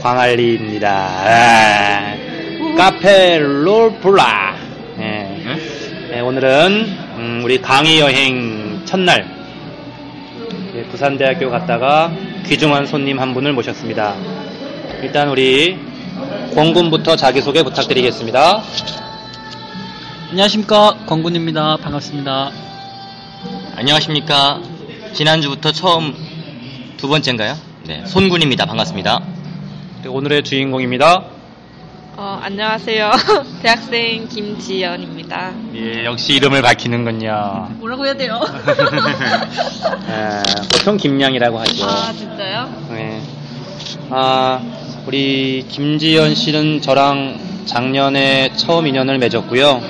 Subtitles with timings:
[0.00, 0.90] 광안리입니다.
[0.90, 2.14] 아,
[2.76, 4.56] 카페 롤블라.
[5.00, 5.38] 예.
[6.14, 6.72] 예, 오늘은
[7.16, 9.26] 음, 우리 강의 여행 첫날
[10.74, 12.12] 예, 부산대학교 갔다가
[12.46, 14.14] 귀중한 손님 한 분을 모셨습니다.
[15.02, 15.76] 일단 우리
[16.54, 18.62] 권군부터 자기소개 부탁드리겠습니다.
[20.30, 22.50] 안녕하십니까 광군입니다 반갑습니다
[23.76, 24.60] 안녕하십니까.
[25.14, 26.14] 지난주부터 처음
[26.96, 27.56] 두 번째인가요?
[27.86, 28.66] 네, 손군입니다.
[28.66, 29.37] 반갑습니다.
[30.00, 31.24] 그리고 오늘의 주인공입니다.
[32.16, 33.10] 어, 안녕하세요.
[33.62, 35.52] 대학생 김지연입니다.
[35.74, 37.68] 예, 역시 이름을 밝히는군요.
[37.78, 38.40] 뭐라고 해야 돼요?
[40.08, 41.84] 예, 보통 김양이라고 하죠.
[41.84, 42.86] 아, 진짜요?
[42.90, 43.20] 네.
[44.10, 44.60] 아,
[45.06, 49.80] 우리 김지연 씨는 저랑 작년에 처음 인연을 맺었고요.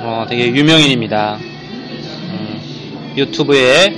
[0.00, 1.38] 어, 되게 유명인입니다.
[1.40, 3.96] 음, 유튜브에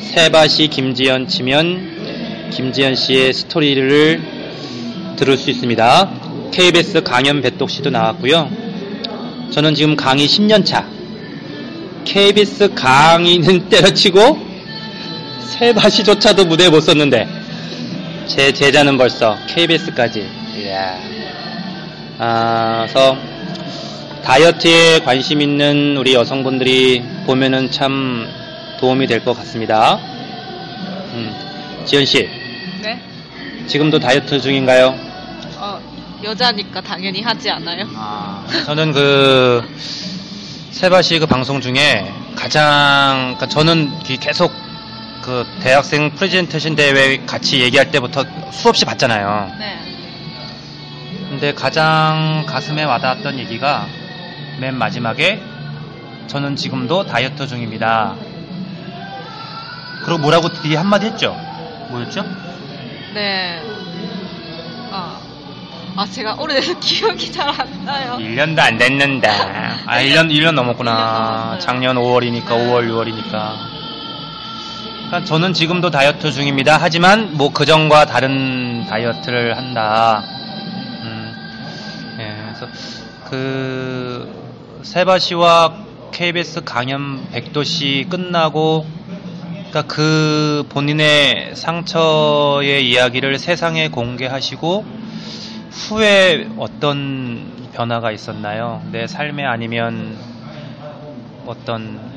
[0.00, 4.37] 세바시 김지연 치면 김지연 씨의 스토리를
[5.18, 6.10] 들을 수 있습니다.
[6.52, 8.48] KBS 강연 배독 씨도 나왔고요.
[9.50, 10.86] 저는 지금 강의 10년 차.
[12.04, 14.38] KBS 강의는 때려치고
[15.40, 17.26] 세바시조차도 무대에 못 섰는데
[18.26, 20.26] 제 제자는 벌써 KBS까지.
[20.60, 20.98] 이야.
[22.18, 23.16] 아, 그래서
[24.22, 28.26] 다이어트에 관심 있는 우리 여성분들이 보면은 참
[28.78, 29.98] 도움이 될 것 같습니다.
[31.14, 31.34] 음,
[31.84, 32.28] 지연 씨,
[32.82, 33.00] 네?
[33.66, 35.07] 지금도 다이어트 중인가요?
[36.20, 37.86] 어, 여자니까 당연히 하지 않아요?
[37.94, 39.62] 아, 저는 그
[40.70, 44.52] 세바시 그 방송 중에 가장 그러니까 저는 기- 계속
[45.22, 49.52] 그 대학생 프레젠테이션 대회 같이 얘기할 때부터 수없이 봤잖아요.
[49.58, 49.78] 네.
[51.28, 53.86] 근데 가장 가슴에 와닿았던 얘기가
[54.60, 55.42] 맨 마지막에
[56.28, 58.14] 저는 지금도 다이어트 중입니다.
[60.04, 61.36] 그리고 뭐라고 뒤에 한마디 했죠?
[61.90, 62.24] 뭐였죠?
[63.14, 63.62] 네.
[65.98, 68.18] 아, 아, 제가 오래돼서 기억이 잘 안 나요.
[68.20, 69.28] 1년도 안 됐는데.
[69.28, 70.92] 아, 1년, 1년 넘었구나.
[70.92, 71.58] 1년 넘었어요.
[71.58, 72.54] 작년 5월이니까, 네.
[72.54, 73.32] 5월, 6월이니까.
[75.06, 76.78] 그러니까 저는 지금도 다이어트 중입니다.
[76.80, 80.22] 하지만, 뭐, 그전과 다른 다이어트를 한다.
[81.02, 81.34] 음,
[82.20, 82.68] 예, 그래서,
[83.28, 85.78] 그, 세바시와
[86.12, 88.86] KBS 강연 백도시 끝나고,
[89.70, 95.07] 그러니까 그 본인의 상처의 이야기를 세상에 공개하시고,
[95.78, 98.82] 후에 어떤 변화가 있었나요?
[98.90, 100.18] 내 삶에 아니면
[101.46, 102.12] 어떤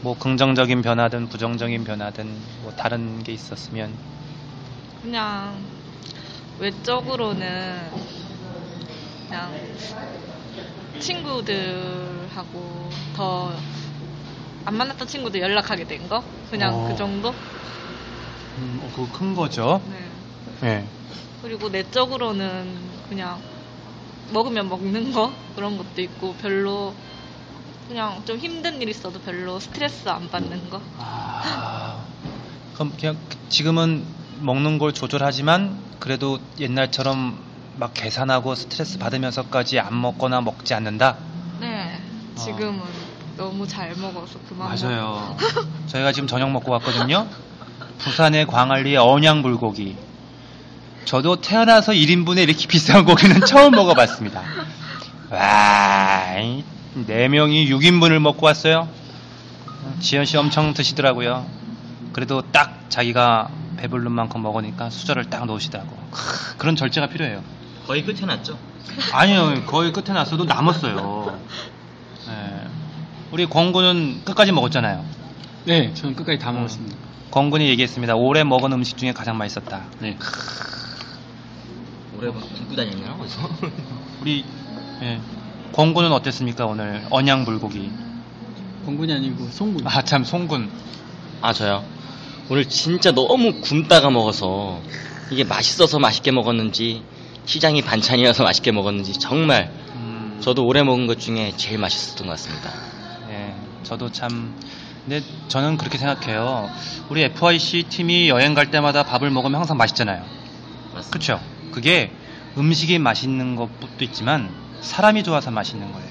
[0.00, 2.24] 뭐 긍정적인 변화든 부정적인 변화든
[2.60, 3.96] 뭐 다른 게 있었으면
[5.00, 5.64] 그냥,
[6.58, 7.92] 외적으로는,
[9.28, 9.52] 그냥,
[10.98, 13.52] 친구들하고 더,
[14.64, 16.22] 안 만났던 친구들 연락하게 된 거?
[16.50, 16.86] 그냥 어.
[16.88, 17.34] 그 정도?
[18.58, 19.80] 음, 어, 그거 큰 거죠.
[19.88, 20.68] 네.
[20.68, 21.01] 예.
[21.42, 23.40] 그리고 내적으로는 그냥
[24.32, 26.94] 먹으면 먹는 거 그런 것도 있고 별로
[27.88, 30.80] 그냥 좀 힘든 일 있어도 별로 스트레스 안 받는 거.
[30.98, 32.04] 아,
[32.74, 34.04] 그럼 그냥 지금은
[34.40, 37.42] 먹는 걸 조절하지만 그래도 옛날처럼
[37.76, 41.16] 막 계산하고 스트레스 받으면서까지 안 먹거나 먹지 않는다.
[41.60, 42.00] 네.
[42.36, 42.80] 지금은
[43.36, 44.70] 너무 잘 먹어서 그만.
[44.70, 45.36] 먹- 맞아요.
[45.88, 47.26] 저희가 지금 저녁 먹고 왔거든요.
[47.98, 49.96] 부산의 광안리의 언양 불고기.
[51.04, 54.42] 저도 태어나서 1인분에 이렇게 비싼 고기는 처음 먹어봤습니다.
[55.30, 58.88] 와, 이네 명이 6인분을 먹고 왔어요.
[60.00, 61.46] 지현 씨 엄청 드시더라고요.
[62.12, 65.90] 그래도 딱 자기가 배부른 만큼 먹으니까 수저를 딱 놓으시더라고.
[66.10, 67.42] 크, 그런 절제가 필요해요.
[67.86, 68.58] 거의 끝에 났죠?
[69.12, 71.40] 아니요, 거의 끝에 났어도 남았어요.
[72.28, 72.68] 예.
[73.32, 75.04] 우리 권구는 끝까지 먹었잖아요.
[75.64, 76.96] 네 저는 끝까지 다 먹었습니다
[77.30, 78.14] 권군이 얘기했습니다.
[78.16, 79.82] 올해 먹은 음식 중에 가장 맛있었다.
[80.00, 80.18] 네
[82.22, 83.18] 오래 굶고 다녔나요?
[83.20, 83.50] 어디서?
[84.20, 84.44] 우리
[85.02, 85.20] 예.
[85.72, 87.90] 권구는 어땠습니까 오늘 언양 불고기?
[88.86, 89.84] 권군이 아니고 송군.
[89.86, 90.70] 아 참 송군.
[91.40, 91.84] 아 저요.
[92.48, 94.80] 오늘 진짜 너무 굶다가 먹어서
[95.30, 97.02] 이게 맛있어서 맛있게 먹었는지
[97.44, 102.70] 시장이 반찬이어서 맛있게 먹었는지 정말 음, 저도 올해 먹은 것 중에 제일 맛있었던 것 같습니다.
[103.30, 104.54] 예, 저도 참.
[105.04, 106.70] 근데 저는 그렇게 생각해요.
[107.08, 110.22] 우리 FIC 팀이 여행 갈 때마다 밥을 먹으면 항상 맛있잖아요.
[111.10, 111.40] 그렇죠.
[111.72, 112.12] 그게
[112.56, 113.70] 음식이 맛있는 것도
[114.00, 116.08] 있지만 사람이 좋아서 맛있는 거예요.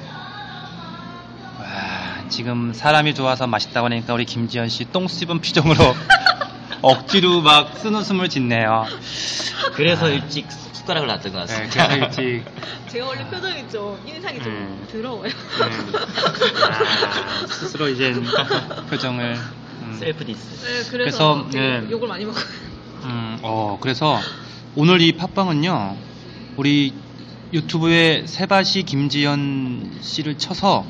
[1.60, 5.96] 와, 지금 사람이 좋아서 맛있다고 하니까 우리 김지현 씨 똥 씹은 표정으로
[6.82, 8.86] 억지로 막 쓴웃음을 짓네요.
[9.74, 11.88] 그래서 일찍 숟가락을 놨던 것 네, 같습니다.
[11.88, 12.46] 그래서 일찍
[12.90, 14.88] 제가 원래 표정이 좀 인상이 좀 음.
[14.92, 15.30] 더러워요.
[15.30, 15.94] 음,
[16.72, 18.14] 아, 스스로 이제
[18.90, 19.38] 표정을
[19.84, 20.66] 음, 셀프 디스.
[20.66, 21.88] 네, 그래서, 그래서, 네.
[21.92, 22.44] 욕을 많이 먹어요.
[23.04, 24.20] 음, 어, 그래서
[24.76, 25.98] 오늘 이 팟빵은요,
[26.58, 26.94] 우리
[27.52, 30.86] 유튜브에 세바시 김지연 씨를 쳐서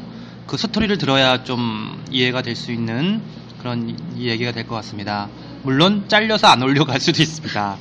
[0.45, 3.21] 그 스토리를 들어야 좀 이해가 될 수 있는
[3.59, 5.29] 그런 이야기가 될 것 같습니다.
[5.63, 7.77] 물론 잘려서 안 올려갈 수도 있습니다.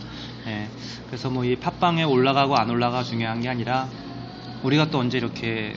[0.46, 0.68] 예,
[1.08, 3.88] 그래서 뭐 이 팟빵에 올라가고 안 올라가 중요한 게 아니라
[4.62, 5.74] 우리가 또 언제 이렇게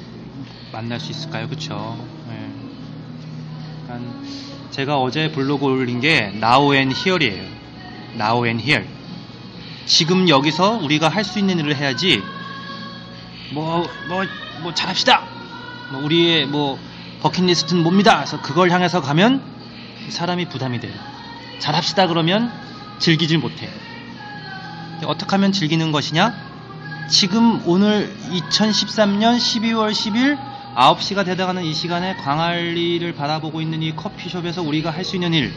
[0.72, 1.50] 만날 수 있을까요?
[1.50, 1.98] 그쵸?
[2.30, 2.50] 예.
[4.72, 7.44] 제가 어제 블로그 올린 게 Now and Here이에요.
[8.16, 8.88] Now and Here.
[9.86, 12.22] 지금 여기서 우리가 할 수 있는 일을 해야지.
[13.54, 14.24] 뭐, 뭐,
[14.62, 15.24] 뭐 잘합시다.
[15.92, 16.80] 뭐 우리의 뭐
[17.22, 18.16] 버킷리스트는 뭡니다.
[18.18, 19.42] 그래서 그걸 향해서 가면
[20.10, 20.94] 사람이 부담이 돼요.
[21.60, 22.52] 잘합시다 그러면
[23.00, 23.70] 즐기질 못해.
[25.06, 26.34] 어떻게 하면 즐기는 것이냐?
[27.10, 30.38] 지금 오늘 2013년 12월 10일
[30.76, 35.54] 9시가 되다가는 이 시간에 광안리를 바라보고 있는 이 커피숍에서 우리가 할 수 있는 일,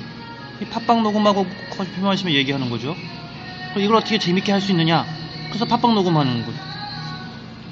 [0.60, 1.46] 이 팟빵 녹음하고
[1.76, 2.94] 커피 마시면 얘기하는 거죠.
[3.76, 5.04] 이걸 어떻게 재밌게 할 수 있느냐?
[5.48, 6.58] 그래서 팟빵 녹음하는 거죠.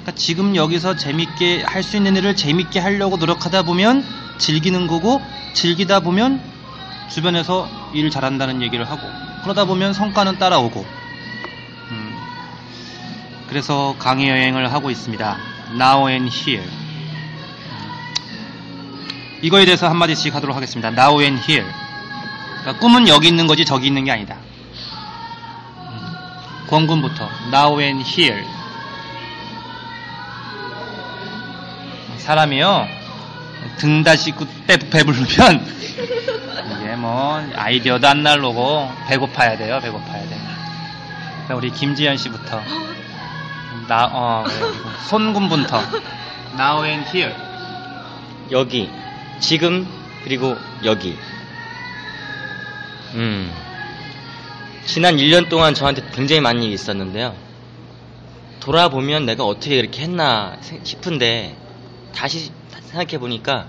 [0.01, 4.03] 그러니까 지금 여기서 재밌게 할 수 있는 일을 재밌게 하려고 노력하다 보면
[4.37, 5.21] 즐기는 거고
[5.53, 6.41] 즐기다 보면
[7.09, 9.01] 주변에서 일을 잘한다는 얘기를 하고
[9.43, 10.85] 그러다 보면 성과는 따라오고
[11.91, 12.17] 음,
[13.47, 15.37] 그래서 강의 여행을 하고 있습니다.
[15.73, 16.65] Now and Here.
[17.71, 20.89] 음, 이거에 대해서 한마디씩 하도록 하겠습니다.
[20.89, 21.69] Now and Here.
[22.61, 24.37] 그러니까 꿈은 여기 있는 거지 저기 있는 게 아니다.
[26.65, 28.43] 음, 권군부터 Now and Here.
[32.17, 32.87] 사람이요
[33.77, 35.27] 등 다시고 배, 배부르면
[36.81, 42.63] 이게 뭐 아이디어도 안 날로고 배고파야 돼요 배고파야 돼 우리 김지현 씨부터
[43.87, 44.43] 나, 어.
[45.07, 45.79] 손군부터
[46.57, 47.45] Now and here
[48.51, 48.91] 여기,
[49.39, 49.87] 지금,
[50.23, 51.17] 그리고 여기.
[53.15, 53.51] 음.
[54.85, 57.35] 지난 1년 동안 저한테 굉장히 많은 일이 있었는데요.
[58.59, 61.55] 돌아보면 내가 어떻게 이렇게 했나 세- 싶은데,
[62.13, 62.51] 다시
[62.81, 63.67] 생각해 보니까,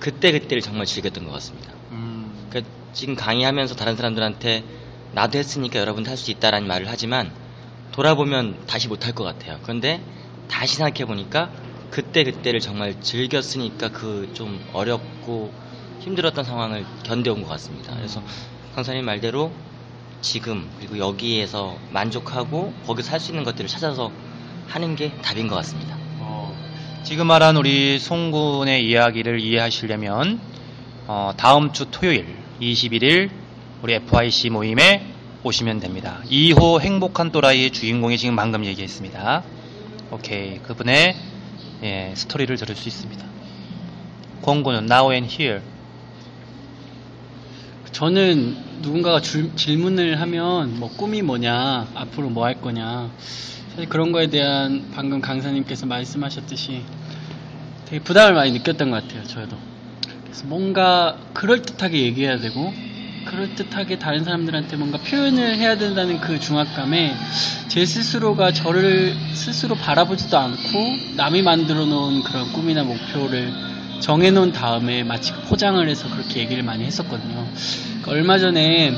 [0.00, 1.72] 그때 그때를 정말 즐겼던 것 같습니다.
[1.92, 4.64] 음, 그러니까 지금 강의하면서 다른 사람들한테,
[5.12, 7.30] 나도 했으니까 여러분도 할 수 있다라는 말을 하지만,
[7.92, 9.58] 돌아보면 다시 못할 것 같아요.
[9.62, 10.00] 그런데,
[10.48, 11.50] 다시 생각해 보니까,
[11.90, 15.52] 그때 그때를 정말 즐겼으니까 그 좀 어렵고
[16.00, 17.94] 힘들었던 상황을 견뎌온 것 같습니다.
[17.94, 18.20] 그래서
[18.74, 19.52] 강사님 말대로
[20.24, 24.10] 지금 그리고 여기에서 만족하고 거기서 할 수 있는 것들을 찾아서
[24.66, 25.96] 하는 게 답인 것 같습니다.
[26.18, 26.56] 어,
[27.04, 30.40] 지금 말한 우리 송군의 이야기를 이해하시려면
[31.06, 32.26] 어, 다음 주 토요일
[32.60, 33.28] 21일
[33.82, 35.06] 우리 FIC 모임에
[35.42, 36.20] 오시면 됩니다.
[36.30, 39.42] 2호 행복한 또라이의 주인공이 지금 방금 얘기했습니다.
[40.10, 41.16] 오케이 그분의
[41.82, 43.22] 예, 스토리를 들을 수 있습니다.
[44.40, 45.60] 권고는 Now and Here
[47.94, 53.08] 저는 누군가가 줄- 질문을 하면 뭐 꿈이 뭐냐, 앞으로 뭐 할 거냐.
[53.70, 56.82] 사실 그런 거에 대한 방금 강사님께서 말씀하셨듯이
[57.86, 59.56] 되게 부담을 많이 느꼈던 것 같아요, 저도.
[60.24, 62.74] 그래서 뭔가 그럴듯하게 얘기해야 되고,
[63.26, 67.14] 그럴듯하게 다른 사람들한테 뭔가 표현을 해야 된다는 그 중압감에
[67.68, 73.52] 제 스스로가 저를 스스로 바라보지도 않고 남이 만들어 놓은 그런 꿈이나 목표를
[74.04, 77.48] 정해놓은 다음에 마치 포장을 해서 그렇게 얘기를 많이 했었거든요.
[77.86, 78.92] 그러니까 얼마 전에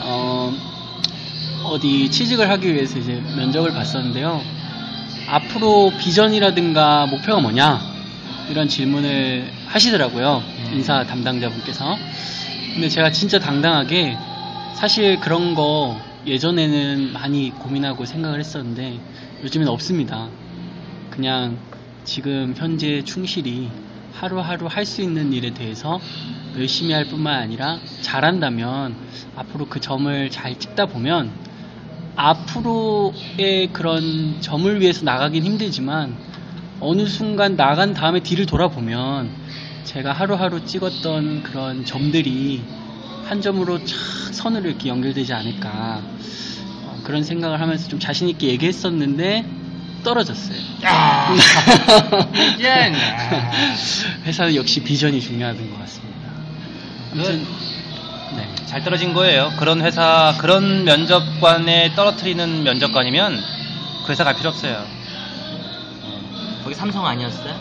[0.00, 0.52] 어,
[1.64, 4.42] 어디 취직을 하기 위해서 이제 면접을 봤었는데요.
[5.26, 7.80] 앞으로 비전이라든가 목표가 뭐냐
[8.50, 10.42] 이런 질문을 하시더라고요.
[10.74, 11.96] 인사 담당자분께서.
[12.74, 14.18] 근데 제가 진짜 당당하게
[14.74, 19.00] 사실 그런 거 예전에는 많이 고민하고 생각을 했었는데
[19.44, 20.28] 요즘엔 없습니다.
[21.08, 21.56] 그냥
[22.04, 23.70] 지금 현재 충실히
[24.12, 26.00] 하루하루 할 수 있는 일에 대해서
[26.56, 28.96] 열심히 할 뿐만 아니라 잘한다면
[29.36, 31.30] 앞으로 그 점을 잘 찍다 보면
[32.16, 36.16] 앞으로의 그런 점을 위해서 나가긴 힘들지만
[36.80, 39.30] 어느 순간 나간 다음에 뒤를 돌아보면
[39.84, 42.60] 제가 하루하루 찍었던 그런 점들이
[43.24, 43.96] 한 점으로 착
[44.34, 46.02] 선으로 이렇게 연결되지 않을까.
[46.84, 49.61] 어, 그런 생각을 하면서 좀 자신 있게 얘기했었는데
[50.02, 50.58] 떨어졌어요.
[52.58, 52.94] 이젠.
[54.24, 56.30] 회사 역시 비전이 중요하던 것 같습니다.
[57.12, 57.46] 아무튼
[58.36, 58.48] 네.
[58.66, 59.52] 잘 떨어진 거예요.
[59.58, 63.40] 그런 회사, 그런 면접관에 떨어뜨리는 면접관이면
[64.06, 64.84] 그 회사 갈 필요 없어요.
[66.64, 67.54] 거기 삼성 아니었어요?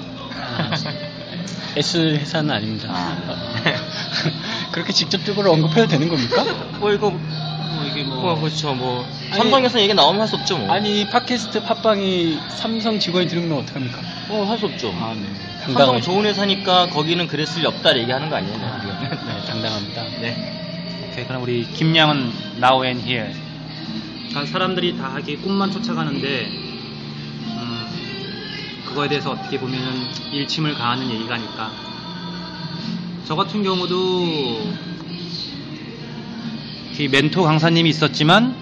[1.76, 2.90] S 회사는 아닙니다.
[2.92, 3.18] 아.
[4.72, 6.44] 그렇게 직접적으로 언급해도 되는 겁니까?
[6.80, 9.06] 뭐 이거 뭐 이게 뭐 그렇죠 뭐
[9.38, 10.72] 삼성에서 얘기 나오면 할 수 없죠 뭐.
[10.72, 14.00] 아니 팟캐스트 팟빵이 삼성 직원이 들으면 어떡합니까?
[14.30, 14.94] 어, 할 수 없죠.
[15.00, 15.24] 아, 네.
[15.64, 16.02] 당당하죠.
[16.02, 18.54] 좋은 회사니까 거기는 그랬을 리 없다 얘기하는 거 아니에요?
[18.56, 19.10] 우리가.
[19.26, 20.04] 네, 당당합니다.
[20.22, 21.08] 네.
[21.12, 23.34] 오케이, 그럼 우리 김양은 now and here.
[24.30, 26.46] 그러니까 사람들이 다 이렇게 꿈만 쫓아가는데
[27.48, 31.72] 음, 그거에 대해서 어떻게 보면은 일침을 가하는 얘기가니까
[33.28, 34.72] 저 같은 경우도
[37.00, 38.56] 이 멘토 강사님이 있었지만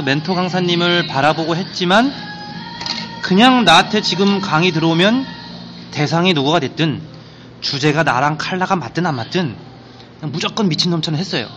[0.00, 2.10] 그 멘토 강사님을 바라보고 했지만
[3.20, 5.26] 그냥 나한테 지금 강의 들어오면
[5.90, 7.02] 대상이 누구가 됐든
[7.60, 9.54] 주제가 나랑 칼라가 맞든 안 맞든
[10.18, 11.48] 그냥 무조건 미친놈처럼 했어요.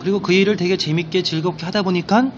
[0.00, 2.32] 그리고 그 일을 되게 재밌게 즐겁게 하다 보니까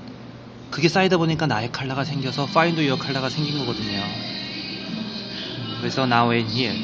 [0.71, 4.03] 그게 쌓이다 보니까 나의 칼라가 생겨서 파인드 유어 칼라가 생긴 거거든요.
[5.81, 6.79] 그래서 now and here.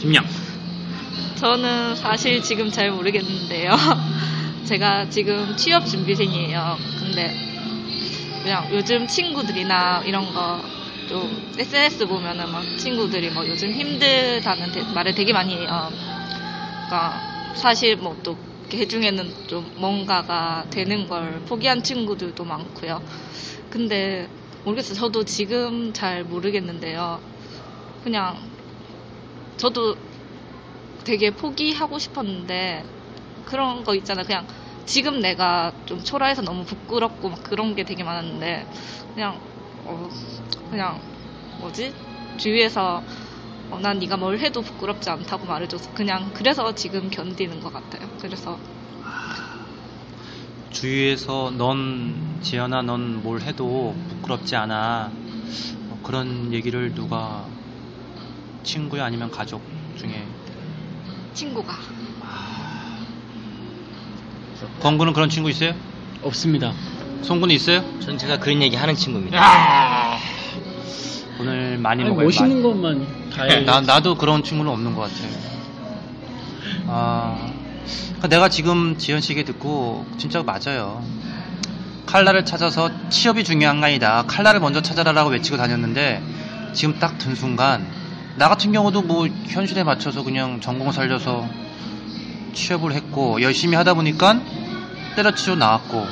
[0.00, 0.24] 김양
[1.34, 3.72] 저는 사실 지금 잘 모르겠는데요.
[4.68, 6.76] 제가 지금 취업 준비생이에요.
[6.98, 7.34] 근데
[8.42, 11.26] 그냥 요즘 친구들이나 이런 거 좀
[11.58, 15.90] SNS 보면은 막 친구들이 뭐 요즘 힘들다는 데- 말을 되게 많이 해요.
[16.86, 17.18] 그러니까
[17.54, 18.36] 사실 뭐또
[18.68, 23.02] 개 중에는 좀 뭔가가 되는 걸 포기한 친구들도 많고요.
[23.70, 24.28] 근데
[24.64, 24.94] 모르겠어요.
[24.98, 27.22] 저도 지금 잘 모르겠는데요.
[28.04, 28.36] 그냥
[29.56, 29.96] 저도
[31.04, 32.84] 되게 포기하고 싶었는데
[33.48, 34.46] 그런 거 있잖아 그냥
[34.84, 38.66] 지금 내가 좀 초라해서 너무 부끄럽고 막 그런 게 되게 많았는데
[39.14, 39.40] 그냥
[39.84, 40.08] 어
[40.70, 41.00] 그냥
[41.58, 41.94] 뭐지?
[42.36, 43.02] 주위에서
[43.70, 48.08] 어, 난 네가 뭘 해도 부끄럽지 않다고 말해줘서 그냥 그래서 지금 견디는 것 같아요.
[48.20, 48.58] 그래서
[50.70, 55.10] 주위에서 넌 지연아 넌 뭘 해도 부끄럽지 않아.
[55.90, 57.48] 어, 그런 얘기를 누가
[58.62, 59.04] 친구야?
[59.06, 59.62] 아니면 가족
[59.96, 60.26] 중에?
[61.34, 61.97] 친구가
[64.80, 65.74] 권구는 그런 친구 있어요?
[66.22, 66.72] 없습니다.
[67.22, 67.84] 송구는 있어요?
[68.00, 70.16] 전 제가 그런 얘기 하는 친구입니다.
[71.40, 72.24] 오늘 많이 아니, 먹어요.
[72.26, 72.62] 멋있는 많이.
[72.62, 73.60] 것만 다 해.
[73.60, 75.30] 나 나도 그런 친구는 없는 것 같아요.
[76.88, 77.52] 아,
[78.06, 81.02] 그러니까 내가 지금 지현 씨 얘기 듣고 진짜 맞아요.
[82.06, 84.24] 칼라를 찾아서 취업이 중요한 게 아니다.
[84.26, 86.22] 칼라를 먼저 찾아라라고 외치고 다녔는데
[86.72, 87.86] 지금 딱 든 순간
[88.36, 91.48] 나 같은 경우도 뭐 현실에 맞춰서 그냥 전공 살려서
[92.54, 94.40] 취업을 했고 열심히 하다 보니까
[95.16, 96.06] 때려치고 나왔고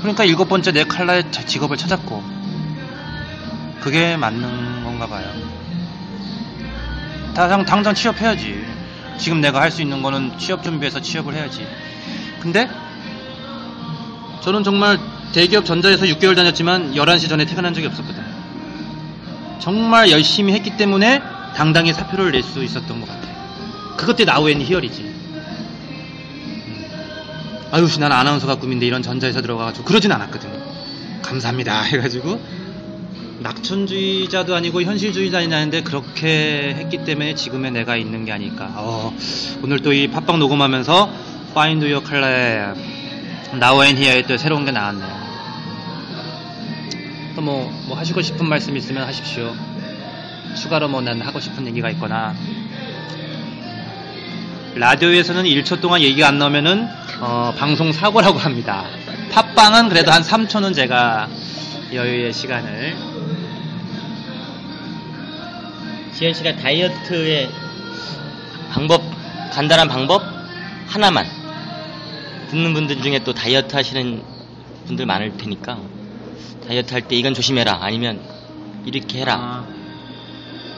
[0.00, 2.22] 그러니까 일곱 번째 내 칼라의 자- 직업을 찾았고
[3.80, 5.24] 그게 맞는 건가 봐요.
[7.34, 8.64] 당장, 당장 취업해야지.
[9.18, 11.66] 지금 내가 할 수 있는 거는 취업 준비해서 취업을 해야지.
[12.40, 12.68] 근데
[14.42, 14.98] 저는 정말
[15.32, 18.22] 대기업 전자에서 6개월 다녔지만 11시 전에 퇴근한 적이 없었거든.
[19.60, 21.20] 정말 열심히 했기 때문에
[21.54, 23.28] 당당히 사표를 낼 수 있었던 것 같아.
[23.96, 25.05] 그것 때 나우엔 희열이지.
[27.66, 27.74] 음.
[27.74, 30.48] 아유, 씨, 난 아나운서가 꿈인데 이런 전자에서 들어가가지고 그러진 않았거든.
[31.22, 31.82] 감사합니다.
[31.92, 32.40] 해가지고
[33.40, 38.72] 낙천주의자도 아니고 현실주의자인데 그렇게 했기 때문에 지금의 내가 있는 게 아닐까.
[38.76, 39.14] 어,
[39.62, 41.10] 오늘 또 이 팟빵 녹음하면서
[41.54, 42.74] Color의
[43.54, 45.26] Now and Here에 또 새로운 게 나왔네요.
[47.34, 49.54] 또 뭐, 뭐 하시고 싶은 말씀 있으면 하십시오.
[50.56, 52.34] 추가로 뭐 난 하고 싶은 얘기가 있거나.
[54.74, 56.88] 라디오에서는 1초 동안 얘기가 안 나오면은
[57.20, 58.84] 어, 방송 사고라고 합니다.
[59.32, 61.28] 팟빵은 그래도 한 3초는 제가
[61.92, 62.96] 여유의 시간을
[66.12, 67.50] 지현 씨가 다이어트의
[68.70, 69.02] 방법,
[69.52, 70.22] 간단한 방법
[70.86, 71.26] 하나만
[72.50, 74.22] 듣는 분들 중에 또 다이어트 하시는
[74.86, 75.78] 분들 많을 테니까
[76.66, 78.20] 다이어트 할 때 이건 조심해라 아니면
[78.84, 79.66] 이렇게 해라 아,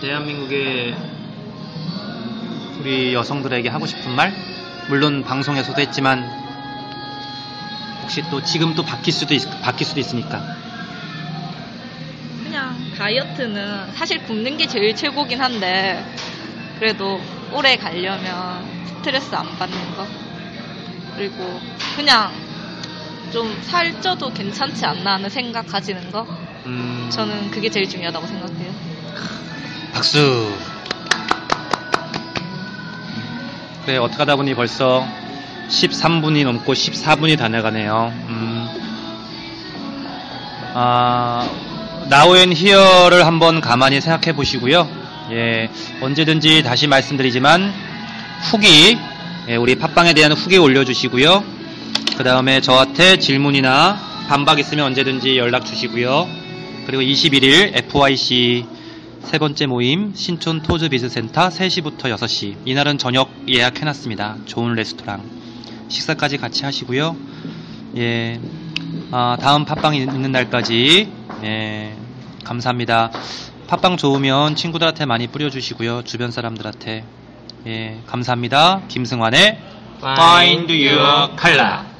[0.00, 0.94] 대한민국의
[2.80, 4.32] 우리 여성들에게 하고 싶은 말?
[4.88, 6.24] 물론 방송에서도 했지만
[8.02, 10.40] 혹시 또 지금 또 바뀔 수도 있, 바뀔 수도 있으니까
[12.42, 16.02] 그냥 다이어트는 사실 굶는 게 제일 최고긴 한데
[16.78, 17.20] 그래도
[17.52, 20.06] 오래 가려면 스트레스 안 받는 거
[21.14, 21.60] 그리고
[21.96, 22.32] 그냥
[23.30, 26.26] 좀 살쪄도 괜찮지 않나 하는 생각 가지는 거
[26.64, 28.72] 음, 저는 그게 제일 중요하다고 생각해요.
[29.92, 30.67] 박수.
[33.88, 35.08] 그래, 어떻게 하다 보니 벌써
[35.70, 38.12] 13분이 넘고 14분이 다 나가네요.
[38.28, 38.68] 음.
[40.74, 41.48] 아,
[42.10, 44.86] 나우앤 히어를 한번 가만히 생각해 보시고요.
[45.30, 45.70] 예,
[46.02, 47.72] 언제든지 다시 말씀드리지만,
[48.50, 48.98] 후기,
[49.48, 51.42] 예, 우리 팟빵에 대한 후기 올려주시고요.
[52.18, 56.28] 그 다음에 저한테 질문이나 반박 있으면 언제든지 연락 주시고요.
[56.84, 58.66] 그리고 21일 FYC
[59.22, 62.56] 세 번째 모임 신촌 토즈 비즈센터 3시부터 6시.
[62.64, 64.38] 이날은 저녁 예약해놨습니다.
[64.46, 65.22] 좋은 레스토랑.
[65.88, 67.16] 식사까지 같이 하시고요.
[67.96, 68.40] 예.
[69.10, 71.12] 아, 다음 팟빵이 있는 날까지
[71.44, 71.94] 예.
[72.44, 73.10] 감사합니다.
[73.66, 76.04] 팟빵 좋으면 친구들한테 많이 뿌려주시고요.
[76.04, 77.04] 주변 사람들한테
[77.66, 78.00] 예.
[78.06, 78.82] 감사합니다.
[78.88, 79.58] 김승환의
[80.00, 81.97] Find your color.